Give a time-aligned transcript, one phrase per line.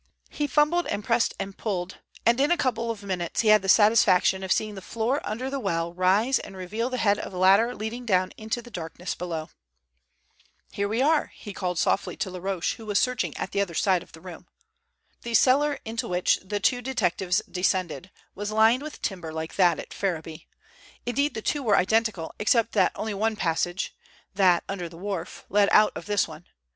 [0.31, 3.69] He fumbled and pressed and pulled, and in a couple of minutes he had the
[3.69, 7.37] satisfaction of seeing the floor under the well rise and reveal the head of a
[7.37, 9.51] ladder leading down into the darkness below.
[10.71, 14.01] "Here we are," he called softly to Laroche, who was searching at the other side
[14.01, 14.47] of the room.
[15.21, 19.93] The cellar into which the two detectives descended was lined with timber like that at
[19.93, 20.47] Ferriby.
[21.05, 26.07] Indeed the two were identical, except that only one passage—that under the wharf—led out of
[26.07, 26.47] this one.